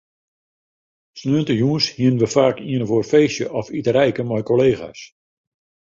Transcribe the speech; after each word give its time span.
Sneontejûns 1.19 1.85
hiene 1.95 2.19
we 2.21 2.27
faak 2.35 2.57
ien 2.71 2.83
of 2.85 2.91
oar 2.95 3.07
feestje 3.11 3.45
of 3.59 3.67
iterijke 3.79 4.23
mei 4.29 4.43
kollega's. 4.49 5.01